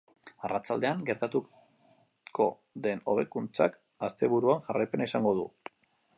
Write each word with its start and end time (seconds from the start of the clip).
Arratsaldean 0.47 1.03
gertatuko 1.09 2.47
den 2.87 3.05
hobekuntzak, 3.13 3.79
asteburuan 4.09 4.69
jarraipena 4.71 5.11
izango 5.13 5.37
du. 5.43 5.47